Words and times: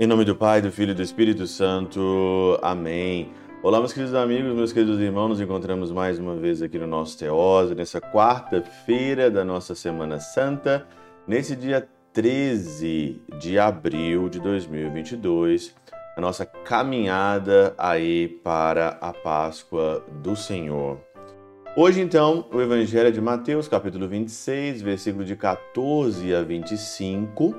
Em 0.00 0.06
nome 0.06 0.24
do 0.24 0.36
Pai, 0.36 0.62
do 0.62 0.70
Filho 0.70 0.92
e 0.92 0.94
do 0.94 1.02
Espírito 1.02 1.44
Santo. 1.48 2.56
Amém. 2.62 3.32
Olá, 3.64 3.80
meus 3.80 3.92
queridos 3.92 4.14
amigos, 4.14 4.54
meus 4.54 4.72
queridos 4.72 5.00
irmãos, 5.00 5.30
nos 5.30 5.40
encontramos 5.40 5.90
mais 5.90 6.20
uma 6.20 6.36
vez 6.36 6.62
aqui 6.62 6.78
no 6.78 6.86
nosso 6.86 7.18
Teose, 7.18 7.74
nessa 7.74 8.00
quarta-feira 8.00 9.28
da 9.28 9.44
nossa 9.44 9.74
Semana 9.74 10.20
Santa, 10.20 10.86
nesse 11.26 11.56
dia 11.56 11.88
13 12.12 13.20
de 13.40 13.58
abril 13.58 14.28
de 14.28 14.38
2022, 14.38 15.74
a 16.16 16.20
nossa 16.20 16.46
caminhada 16.46 17.74
aí 17.76 18.28
para 18.28 18.98
a 19.00 19.12
Páscoa 19.12 20.04
do 20.22 20.36
Senhor. 20.36 21.07
Hoje, 21.80 22.00
então, 22.00 22.44
o 22.52 22.60
Evangelho 22.60 23.06
é 23.06 23.10
de 23.12 23.20
Mateus, 23.20 23.68
capítulo 23.68 24.08
26, 24.08 24.82
versículo 24.82 25.24
de 25.24 25.36
14 25.36 26.34
a 26.34 26.42
25, 26.42 27.54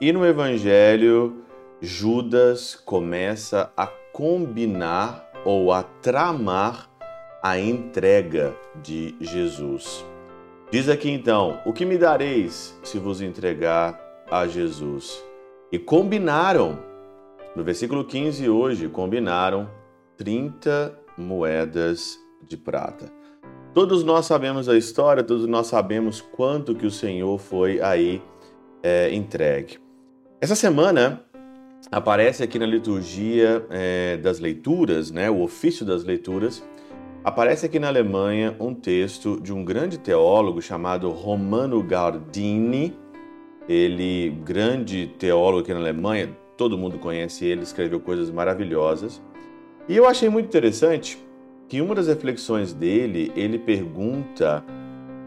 e 0.00 0.10
no 0.14 0.24
Evangelho 0.24 1.44
Judas 1.78 2.74
começa 2.74 3.70
a 3.76 3.86
combinar 3.86 5.30
ou 5.44 5.74
a 5.74 5.82
tramar 5.82 6.88
a 7.42 7.58
entrega 7.58 8.56
de 8.82 9.14
Jesus. 9.20 10.02
Diz 10.70 10.88
aqui 10.88 11.10
então: 11.10 11.60
O 11.66 11.72
que 11.74 11.84
me 11.84 11.98
dareis 11.98 12.74
se 12.82 12.98
vos 12.98 13.20
entregar 13.20 14.00
a 14.30 14.46
Jesus? 14.46 15.22
E 15.70 15.78
combinaram, 15.78 16.78
no 17.54 17.62
versículo 17.62 18.06
15 18.06 18.48
hoje, 18.48 18.88
combinaram 18.88 19.68
30 20.16 20.98
moedas 21.18 22.18
de 22.48 22.56
prata. 22.56 23.23
Todos 23.74 24.04
nós 24.04 24.26
sabemos 24.26 24.68
a 24.68 24.78
história, 24.78 25.24
todos 25.24 25.48
nós 25.48 25.66
sabemos 25.66 26.20
quanto 26.20 26.76
que 26.76 26.86
o 26.86 26.90
Senhor 26.92 27.36
foi 27.40 27.80
aí 27.80 28.22
é, 28.80 29.12
entregue. 29.12 29.78
Essa 30.40 30.54
semana 30.54 31.24
aparece 31.90 32.44
aqui 32.44 32.56
na 32.56 32.66
liturgia 32.66 33.66
é, 33.70 34.16
das 34.18 34.38
leituras, 34.38 35.10
né, 35.10 35.28
o 35.28 35.42
ofício 35.42 35.84
das 35.84 36.04
leituras, 36.04 36.62
aparece 37.24 37.66
aqui 37.66 37.80
na 37.80 37.88
Alemanha 37.88 38.54
um 38.60 38.72
texto 38.72 39.40
de 39.40 39.52
um 39.52 39.64
grande 39.64 39.98
teólogo 39.98 40.62
chamado 40.62 41.10
Romano 41.10 41.82
Gardini. 41.82 42.96
Ele, 43.68 44.30
grande 44.44 45.08
teólogo 45.18 45.62
aqui 45.62 45.74
na 45.74 45.80
Alemanha, 45.80 46.30
todo 46.56 46.78
mundo 46.78 46.96
conhece 46.96 47.44
ele, 47.44 47.64
escreveu 47.64 47.98
coisas 47.98 48.30
maravilhosas. 48.30 49.20
E 49.88 49.96
eu 49.96 50.06
achei 50.06 50.28
muito 50.28 50.46
interessante 50.46 51.23
que 51.68 51.80
uma 51.80 51.94
das 51.94 52.06
reflexões 52.06 52.72
dele, 52.72 53.32
ele 53.34 53.58
pergunta 53.58 54.64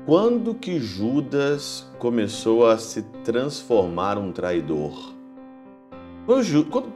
quando 0.05 0.53
que 0.53 0.80
Judas 0.80 1.85
começou 1.99 2.67
a 2.67 2.77
se 2.77 3.02
transformar 3.23 4.17
um 4.17 4.31
traidor. 4.31 5.13
Quando, 6.25 6.93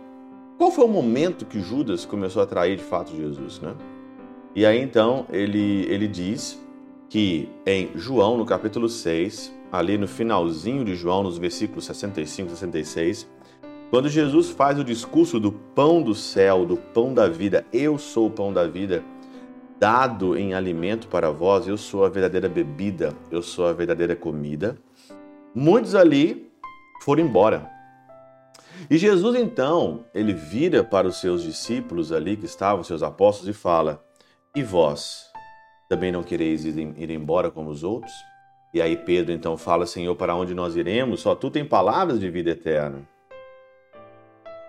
qual 0.58 0.72
foi 0.72 0.86
o 0.86 0.88
momento 0.88 1.46
que 1.46 1.60
Judas 1.60 2.06
começou 2.06 2.42
a 2.42 2.46
trair 2.46 2.78
de 2.78 2.84
fato 2.84 3.16
Jesus, 3.16 3.60
né? 3.60 3.76
E 4.56 4.66
aí 4.66 4.82
então 4.82 5.26
ele, 5.32 5.86
ele 5.90 6.08
diz 6.08 6.62
que 7.10 7.50
em 7.66 7.90
João, 7.96 8.38
no 8.38 8.46
capítulo 8.46 8.88
6, 8.88 9.54
ali 9.72 9.98
no 9.98 10.08
finalzinho 10.08 10.86
de 10.86 10.96
João, 10.96 11.24
nos 11.24 11.38
versículos 11.38 11.86
65 11.86 12.48
e 12.48 12.52
66, 12.52 13.30
quando 13.90 14.08
Jesus 14.08 14.50
faz 14.50 14.80
o 14.80 14.84
discurso 14.84 15.40
do 15.40 15.52
pão 15.52 16.02
do 16.02 16.16
céu, 16.16 16.66
do 16.66 16.78
pão 16.78 17.14
da 17.14 17.28
vida, 17.28 17.66
eu 17.74 17.98
sou 17.98 18.28
o 18.28 18.32
pão 18.32 18.54
da 18.54 18.66
vida, 18.66 19.04
dado 19.82 20.38
em 20.38 20.54
alimento 20.54 21.08
para 21.08 21.32
vós, 21.32 21.68
eu 21.68 21.76
sou 21.76 22.06
a 22.06 22.10
verdadeira 22.10 22.48
bebida, 22.48 23.16
eu 23.32 23.42
sou 23.42 23.66
a 23.66 23.74
verdadeira 23.74 24.16
comida. 24.16 24.78
Muitos 25.56 25.96
ali 25.96 26.52
foram 27.04 27.24
embora. 27.24 27.68
E 28.88 28.96
Jesus 28.96 29.36
então, 29.36 30.06
ele 30.14 30.34
vira 30.34 30.84
para 30.84 31.08
os 31.08 31.20
seus 31.20 31.42
discípulos 31.42 32.12
ali 32.12 32.38
que 32.38 32.46
estavam, 32.46 32.84
seus 32.84 33.02
apóstolos, 33.02 33.56
e 33.56 33.60
fala: 33.60 34.06
E 34.56 34.62
vós 34.62 35.26
também 35.90 36.12
não 36.12 36.22
quereis 36.22 36.64
ir 36.64 37.10
embora 37.10 37.50
como 37.50 37.72
os 37.72 37.84
outros? 37.84 38.14
E 38.76 38.80
aí 38.80 38.96
Pedro 38.96 39.34
então 39.34 39.58
fala: 39.58 39.88
Senhor, 39.88 40.16
para 40.16 40.36
onde 40.36 40.54
nós 40.54 40.76
iremos? 40.76 41.22
Só 41.22 41.34
tu 41.34 41.50
tem 41.50 41.66
palavras 41.66 42.20
de 42.20 42.30
vida 42.30 42.52
eterna. 42.52 43.02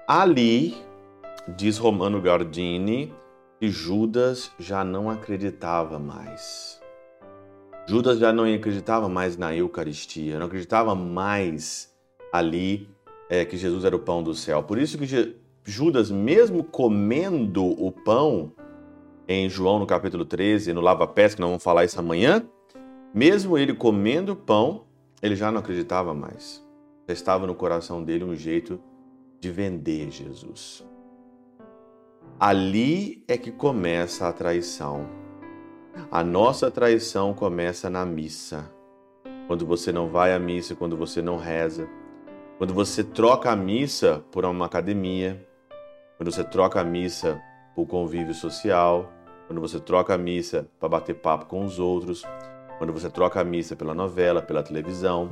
Ali, 0.09 0.75
diz 1.47 1.77
Romano 1.77 2.19
Gardini, 2.19 3.13
que 3.63 3.71
Judas 3.71 4.51
já 4.59 4.83
não 4.83 5.09
acreditava 5.09 5.97
mais. 5.97 6.83
Judas 7.87 8.19
já 8.19 8.33
não 8.33 8.43
acreditava 8.43 9.09
mais 9.09 9.37
na 9.37 9.55
Eucaristia, 9.55 10.37
não 10.37 10.47
acreditava 10.47 10.97
mais 10.97 11.95
ali 12.33 12.91
é, 13.31 13.45
que 13.45 13.57
Jesus 13.57 13.85
era 13.85 13.95
o 13.95 14.01
pão 14.01 14.21
do 14.21 14.35
céu. 14.35 14.65
Por 14.65 14.79
isso 14.79 14.99
que 14.99 15.37
Judas, 15.65 16.11
mesmo 16.11 16.65
comendo 16.65 17.65
o 17.65 17.93
pão, 17.93 18.51
em 19.29 19.49
João 19.49 19.79
no 19.79 19.87
capítulo 19.87 20.25
13, 20.25 20.73
no 20.73 20.81
lava-pés, 20.81 21.37
que 21.37 21.41
nós 21.41 21.51
vamos 21.51 21.63
falar 21.63 21.85
isso 21.85 22.01
amanhã, 22.01 22.45
mesmo 23.15 23.57
ele 23.57 23.75
comendo 23.75 24.33
o 24.33 24.37
pão, 24.37 24.87
ele 25.23 25.37
já 25.37 25.53
não 25.53 25.61
acreditava 25.61 26.13
mais. 26.13 26.67
Já 27.07 27.15
estava 27.15 27.47
no 27.47 27.55
coração 27.55 28.03
dele 28.03 28.25
um 28.25 28.35
jeito 28.35 28.81
de 29.39 29.53
vender 29.53 30.11
Jesus. 30.11 30.85
Ali 32.45 33.23
é 33.29 33.39
que 33.39 33.53
começa 33.53 34.27
a 34.27 34.33
traição. 34.33 35.09
A 36.11 36.25
nossa 36.25 36.73
traição 36.73 37.33
começa 37.33 37.89
na 37.89 38.05
missa. 38.05 38.69
Quando 39.47 39.65
você 39.65 39.93
não 39.93 40.09
vai 40.09 40.35
à 40.35 40.41
missa, 40.41 40.75
quando 40.75 40.97
você 40.97 41.23
não 41.23 41.37
reza, 41.37 41.89
quando 42.59 42.75
você 42.75 43.05
troca 43.05 43.53
a 43.53 43.55
missa 43.55 44.25
por 44.33 44.45
uma 44.45 44.67
academia, 44.67 45.47
quando 46.17 46.33
você 46.33 46.43
troca 46.43 46.81
a 46.81 46.85
missa 46.85 47.41
por 47.77 47.87
convívio 47.87 48.35
social, 48.35 49.13
quando 49.47 49.61
você 49.61 49.79
troca 49.79 50.13
a 50.13 50.19
missa 50.19 50.69
para 50.81 50.89
bater 50.89 51.15
papo 51.15 51.47
com 51.47 51.65
os 51.65 51.79
outros, 51.79 52.25
quando 52.77 52.93
você 52.93 53.09
troca 53.09 53.41
a 53.41 53.45
missa 53.45 53.77
pela 53.77 53.95
novela, 53.95 54.43
pela 54.43 54.65
televisão, 54.65 55.31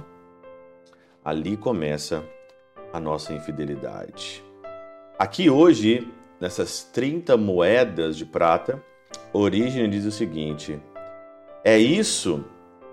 ali 1.24 1.56
começa 1.56 2.22
a 2.92 3.00
nossa 3.00 3.34
infidelidade. 3.34 4.44
Aqui 5.18 5.50
hoje, 5.50 6.08
nessas 6.40 6.82
30 6.84 7.36
moedas 7.36 8.16
de 8.16 8.24
prata, 8.24 8.82
Origem 9.32 9.88
diz 9.90 10.04
o 10.04 10.10
seguinte: 10.10 10.80
É 11.62 11.78
isso 11.78 12.44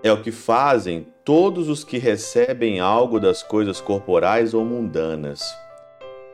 é 0.02 0.12
o 0.12 0.22
que 0.22 0.30
fazem 0.30 1.06
todos 1.24 1.68
os 1.68 1.82
que 1.82 1.98
recebem 1.98 2.78
algo 2.78 3.18
das 3.18 3.42
coisas 3.42 3.80
corporais 3.80 4.54
ou 4.54 4.64
mundanas, 4.64 5.42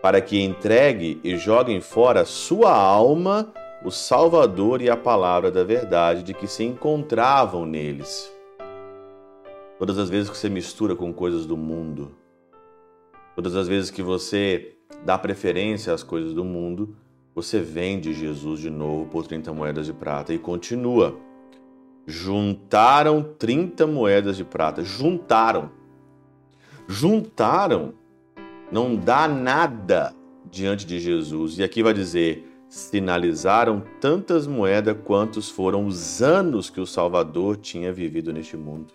para 0.02 0.20
que 0.20 0.42
entregue 0.42 1.20
e 1.25 1.36
joguem 1.36 1.80
fora 1.80 2.25
sua 2.25 2.72
alma, 2.76 3.52
o 3.82 3.91
Salvador 3.91 4.82
e 4.82 4.91
a 4.91 4.96
palavra 4.96 5.50
da 5.50 5.64
verdade 5.64 6.22
de 6.22 6.34
que 6.34 6.46
se 6.46 6.64
encontravam 6.64 7.64
neles. 7.64 8.31
Todas 9.78 9.98
as 9.98 10.08
vezes 10.08 10.31
que 10.31 10.36
você 10.36 10.48
mistura 10.48 10.94
com 10.94 11.12
coisas 11.12 11.46
do 11.46 11.56
mundo, 11.56 12.12
todas 13.34 13.56
as 13.56 13.66
vezes 13.66 13.91
que 13.91 14.02
você 14.02 14.76
dá 15.04 15.19
preferência 15.19 15.92
às 15.92 16.02
coisas 16.02 16.32
do 16.32 16.44
mundo, 16.44 16.96
você 17.34 17.60
vende 17.60 18.12
Jesus 18.12 18.60
de 18.60 18.70
novo 18.70 19.06
por 19.06 19.26
30 19.26 19.52
moedas 19.52 19.86
de 19.86 19.92
prata 19.92 20.32
e 20.32 20.38
continua 20.38 21.18
juntaram 22.06 23.22
30 23.38 23.86
moedas 23.86 24.36
de 24.36 24.44
prata. 24.44 24.82
Juntaram. 24.82 25.70
Juntaram. 26.86 27.94
Não 28.70 28.96
dá 28.96 29.26
nada 29.28 30.14
diante 30.50 30.86
de 30.86 31.00
Jesus. 31.00 31.58
E 31.58 31.64
aqui 31.64 31.82
vai 31.82 31.94
dizer: 31.94 32.46
sinalizaram 32.68 33.82
tantas 34.00 34.46
moedas 34.46 34.96
quantos 35.04 35.48
foram 35.48 35.86
os 35.86 36.22
anos 36.22 36.70
que 36.70 36.80
o 36.80 36.86
Salvador 36.86 37.56
tinha 37.56 37.92
vivido 37.92 38.32
neste 38.32 38.56
mundo. 38.56 38.92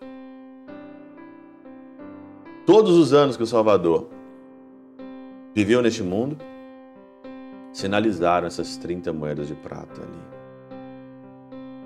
Todos 2.66 2.96
os 2.98 3.14
anos 3.14 3.36
que 3.36 3.44
o 3.44 3.48
Salvador 3.48 4.10
viveu 5.56 5.82
neste 5.82 6.04
mundo, 6.04 6.38
sinalizaram 7.72 8.48
essas 8.48 8.78
30 8.78 9.14
moedas 9.14 9.48
de 9.48 9.56
prata 9.56 10.02
ali. 10.02 10.40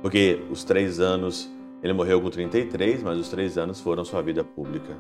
Porque 0.02 0.42
os 0.52 0.64
três 0.64 1.00
anos, 1.00 1.50
ele 1.82 1.94
morreu 1.94 2.22
com 2.22 2.30
33, 2.30 3.02
mas 3.04 3.18
os 3.18 3.30
três 3.30 3.58
anos 3.58 3.80
foram 3.80 4.04
sua 4.04 4.22
vida 4.22 4.44
pública. 4.44 4.98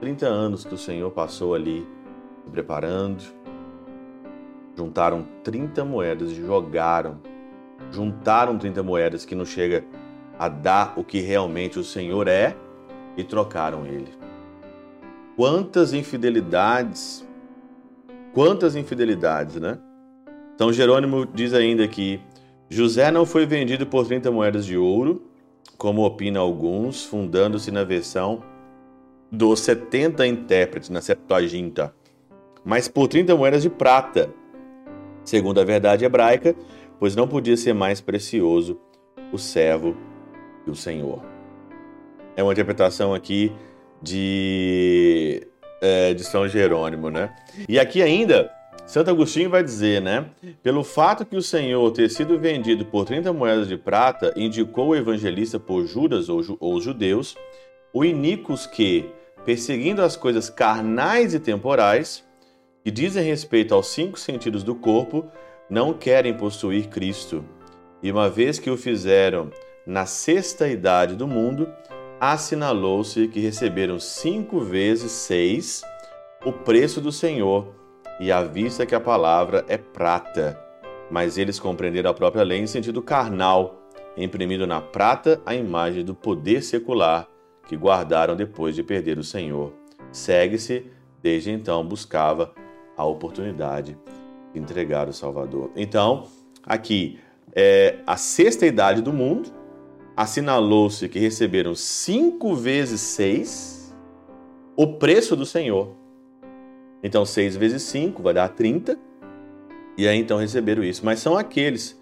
30 0.00 0.26
anos 0.26 0.64
que 0.64 0.74
o 0.74 0.78
Senhor 0.78 1.10
passou 1.12 1.54
ali 1.54 1.86
se 2.44 2.50
preparando. 2.50 3.22
Juntaram 4.76 5.24
30 5.44 5.84
moedas 5.84 6.32
e 6.32 6.34
jogaram. 6.34 7.20
Juntaram 7.92 8.58
30 8.58 8.82
moedas 8.82 9.24
que 9.24 9.34
não 9.34 9.44
chega 9.44 9.84
a 10.38 10.48
dar 10.48 10.94
o 10.96 11.04
que 11.04 11.20
realmente 11.20 11.78
o 11.78 11.84
Senhor 11.84 12.26
é 12.26 12.56
e 13.16 13.22
trocaram 13.22 13.86
ele. 13.86 14.08
Quantas 15.36 15.92
infidelidades, 15.92 17.24
quantas 18.32 18.74
infidelidades, 18.74 19.56
né? 19.56 19.78
São 20.62 20.72
Jerônimo 20.72 21.26
diz 21.26 21.54
ainda 21.54 21.88
que 21.88 22.20
José 22.70 23.10
não 23.10 23.26
foi 23.26 23.44
vendido 23.44 23.84
por 23.84 24.06
30 24.06 24.30
moedas 24.30 24.64
de 24.64 24.76
ouro, 24.76 25.20
como 25.76 26.06
opina 26.06 26.38
alguns, 26.38 27.04
fundando-se 27.04 27.72
na 27.72 27.82
versão 27.82 28.44
dos 29.28 29.58
70 29.58 30.24
intérpretes, 30.24 30.88
na 30.88 31.00
Septuaginta, 31.00 31.92
mas 32.64 32.86
por 32.86 33.08
30 33.08 33.34
moedas 33.34 33.62
de 33.62 33.68
prata, 33.68 34.32
segundo 35.24 35.60
a 35.60 35.64
verdade 35.64 36.04
hebraica, 36.04 36.54
pois 36.96 37.16
não 37.16 37.26
podia 37.26 37.56
ser 37.56 37.72
mais 37.72 38.00
precioso 38.00 38.78
o 39.32 39.38
servo 39.38 39.96
e 40.64 40.70
o 40.70 40.76
Senhor. 40.76 41.24
É 42.36 42.42
uma 42.44 42.52
interpretação 42.52 43.12
aqui 43.12 43.50
de, 44.00 45.44
é, 45.80 46.14
de 46.14 46.22
São 46.22 46.46
Jerônimo, 46.46 47.10
né? 47.10 47.34
E 47.68 47.80
aqui 47.80 48.00
ainda, 48.00 48.48
Santo 48.84 49.10
Agostinho 49.10 49.48
vai 49.48 49.62
dizer, 49.62 50.02
né? 50.02 50.26
Pelo 50.62 50.82
fato 50.82 51.24
que 51.24 51.36
o 51.36 51.42
Senhor 51.42 51.90
ter 51.92 52.10
sido 52.10 52.38
vendido 52.38 52.84
por 52.84 53.04
30 53.04 53.32
moedas 53.32 53.68
de 53.68 53.76
prata, 53.76 54.32
indicou 54.36 54.88
o 54.88 54.96
evangelista 54.96 55.58
por 55.58 55.86
Judas 55.86 56.28
ou, 56.28 56.42
ou 56.58 56.74
os 56.74 56.84
judeus, 56.84 57.36
o 57.92 58.04
iníquos 58.04 58.66
que, 58.66 59.08
perseguindo 59.44 60.02
as 60.02 60.16
coisas 60.16 60.50
carnais 60.50 61.32
e 61.32 61.38
temporais, 61.38 62.24
que 62.84 62.90
dizem 62.90 63.24
respeito 63.24 63.74
aos 63.74 63.88
cinco 63.88 64.18
sentidos 64.18 64.62
do 64.62 64.74
corpo, 64.74 65.26
não 65.70 65.94
querem 65.94 66.34
possuir 66.34 66.88
Cristo. 66.88 67.44
E 68.02 68.10
uma 68.10 68.28
vez 68.28 68.58
que 68.58 68.68
o 68.68 68.76
fizeram 68.76 69.50
na 69.86 70.06
sexta 70.06 70.68
idade 70.68 71.14
do 71.14 71.26
mundo, 71.26 71.68
assinalou-se 72.20 73.28
que 73.28 73.40
receberam 73.40 73.98
cinco 73.98 74.60
vezes 74.60 75.12
seis 75.12 75.82
o 76.44 76.52
preço 76.52 77.00
do 77.00 77.12
Senhor, 77.12 77.81
e 78.20 78.30
à 78.30 78.42
vista 78.42 78.86
que 78.86 78.94
a 78.94 79.00
palavra 79.00 79.64
é 79.68 79.76
prata. 79.76 80.58
Mas 81.10 81.36
eles 81.36 81.58
compreenderam 81.58 82.10
a 82.10 82.14
própria 82.14 82.42
lei 82.42 82.58
em 82.58 82.66
sentido 82.66 83.02
carnal, 83.02 83.82
imprimindo 84.16 84.66
na 84.66 84.80
prata 84.80 85.40
a 85.44 85.54
imagem 85.54 86.04
do 86.04 86.14
poder 86.14 86.62
secular 86.62 87.28
que 87.66 87.76
guardaram 87.76 88.36
depois 88.36 88.74
de 88.74 88.82
perder 88.82 89.18
o 89.18 89.24
Senhor. 89.24 89.72
Segue-se, 90.10 90.86
desde 91.22 91.50
então 91.50 91.84
buscava 91.86 92.52
a 92.96 93.04
oportunidade 93.04 93.96
de 94.52 94.60
entregar 94.60 95.08
o 95.08 95.12
Salvador. 95.12 95.70
Então, 95.76 96.26
aqui 96.64 97.18
é 97.54 97.98
a 98.06 98.16
sexta 98.16 98.66
idade 98.66 99.00
do 99.00 99.12
mundo, 99.12 99.50
assinalou-se 100.16 101.08
que 101.08 101.18
receberam 101.18 101.74
cinco 101.74 102.54
vezes 102.54 103.00
seis 103.00 103.94
o 104.76 104.94
preço 104.98 105.36
do 105.36 105.46
Senhor. 105.46 106.01
Então, 107.02 107.26
seis 107.26 107.56
vezes 107.56 107.82
cinco 107.82 108.22
vai 108.22 108.32
dar 108.32 108.48
30, 108.48 108.98
e 109.96 110.06
aí 110.06 110.18
então 110.18 110.38
receberam 110.38 110.82
isso. 110.84 111.04
Mas 111.04 111.20
são 111.20 111.36
aqueles 111.36 112.00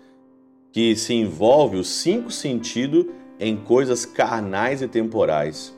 que 0.72 0.94
se 0.94 1.14
envolvem 1.14 1.80
o 1.80 1.84
cinco 1.84 2.30
sentido 2.30 3.10
em 3.38 3.56
coisas 3.56 4.04
carnais 4.04 4.82
e 4.82 4.88
temporais. 4.88 5.76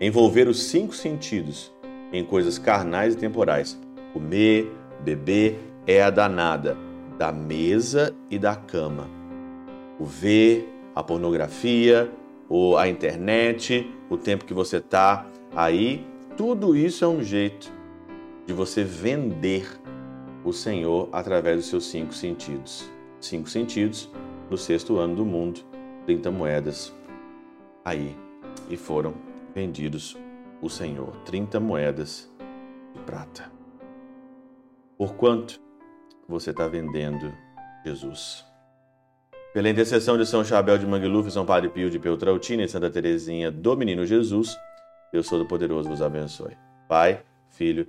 Envolver 0.00 0.48
os 0.48 0.64
cinco 0.64 0.94
sentidos 0.94 1.72
em 2.12 2.24
coisas 2.24 2.58
carnais 2.58 3.14
e 3.14 3.18
temporais. 3.18 3.78
Comer, 4.12 4.72
beber 5.00 5.58
é 5.86 6.02
a 6.02 6.10
danada 6.10 6.76
da 7.18 7.30
mesa 7.30 8.14
e 8.30 8.38
da 8.38 8.56
cama. 8.56 9.08
O 9.98 10.04
ver, 10.04 10.68
a 10.94 11.02
pornografia, 11.02 12.10
ou 12.48 12.76
a 12.76 12.88
internet, 12.88 13.90
o 14.08 14.16
tempo 14.16 14.44
que 14.44 14.54
você 14.54 14.78
está 14.78 15.26
aí, 15.54 16.06
tudo 16.36 16.76
isso 16.76 17.04
é 17.04 17.08
um 17.08 17.22
jeito 17.22 17.75
de 18.46 18.52
você 18.52 18.84
vender 18.84 19.66
o 20.44 20.52
Senhor 20.52 21.08
através 21.12 21.56
dos 21.56 21.66
seus 21.66 21.86
cinco 21.86 22.14
sentidos. 22.14 22.88
Cinco 23.20 23.48
sentidos 23.48 24.08
no 24.48 24.56
sexto 24.56 24.98
ano 24.98 25.16
do 25.16 25.24
mundo, 25.24 25.60
30 26.06 26.30
moedas 26.30 26.94
aí 27.84 28.16
e 28.70 28.76
foram 28.76 29.14
vendidos 29.54 30.16
o 30.62 30.70
Senhor, 30.70 31.16
30 31.24 31.58
moedas 31.58 32.32
de 32.94 33.00
prata. 33.00 33.50
Por 34.96 35.14
quanto 35.14 35.60
você 36.28 36.50
está 36.50 36.68
vendendo 36.68 37.32
Jesus? 37.84 38.44
Pela 39.52 39.68
intercessão 39.68 40.16
de 40.16 40.26
São 40.26 40.44
Chabel 40.44 40.78
de 40.78 40.86
Mangluf, 40.86 41.30
São 41.30 41.44
Padre 41.44 41.70
Pio 41.70 41.90
de 41.90 41.98
Peltrautina 41.98 42.62
e 42.62 42.68
Santa 42.68 42.90
Teresinha 42.90 43.50
do 43.50 43.76
Menino 43.76 44.06
Jesus, 44.06 44.56
Deus 45.12 45.28
Todo-Poderoso 45.28 45.88
vos 45.88 46.02
abençoe. 46.02 46.56
Pai, 46.88 47.22
Filho 47.48 47.88